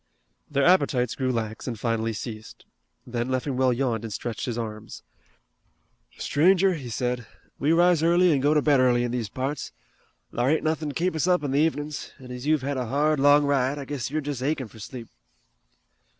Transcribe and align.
Their 0.49 0.65
appetites 0.65 1.13
grew 1.13 1.31
lax 1.31 1.67
and 1.67 1.79
finally 1.79 2.11
ceased. 2.11 2.65
Then 3.05 3.29
Leffingwell 3.29 3.71
yawned 3.71 4.03
and 4.03 4.11
stretched 4.11 4.45
his 4.47 4.57
arms. 4.57 5.03
"Stranger," 6.17 6.73
he 6.73 6.89
said, 6.89 7.27
"we 7.59 7.71
rise 7.71 8.01
early 8.01 8.33
an' 8.33 8.39
go 8.39 8.55
to 8.55 8.63
bed 8.63 8.79
early 8.79 9.03
in 9.03 9.11
these 9.11 9.29
parts. 9.29 9.71
Thar 10.33 10.49
ain't 10.49 10.63
nothin' 10.63 10.89
to 10.89 10.95
keep 10.95 11.15
us 11.15 11.27
up 11.27 11.43
in 11.43 11.51
the 11.51 11.59
evenin's, 11.63 12.13
an' 12.17 12.31
as 12.31 12.47
you've 12.47 12.63
had 12.63 12.77
a 12.77 12.87
hard, 12.87 13.19
long 13.19 13.45
ride 13.45 13.77
I 13.77 13.85
guess 13.85 14.09
you're 14.09 14.21
just 14.21 14.41
achin' 14.41 14.67
fur 14.69 14.79
sleep." 14.79 15.07